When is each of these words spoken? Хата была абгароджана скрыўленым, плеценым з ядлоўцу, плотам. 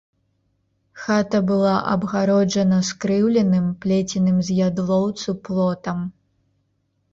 Хата 1.01 1.41
была 1.51 1.73
абгароджана 1.91 2.79
скрыўленым, 2.89 3.69
плеценым 3.85 4.41
з 4.49 4.59
ядлоўцу, 4.71 5.39
плотам. 5.47 5.99